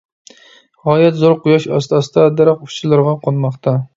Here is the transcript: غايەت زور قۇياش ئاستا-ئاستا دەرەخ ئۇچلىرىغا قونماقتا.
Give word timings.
غايەت 0.87 1.19
زور 1.23 1.35
قۇياش 1.43 1.69
ئاستا-ئاستا 1.77 2.25
دەرەخ 2.39 2.65
ئۇچلىرىغا 2.69 3.17
قونماقتا. 3.29 3.79